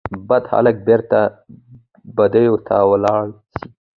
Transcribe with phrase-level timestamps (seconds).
[0.29, 1.19] بد هلک بیرته
[2.15, 3.63] بدیو ته ولاړ سي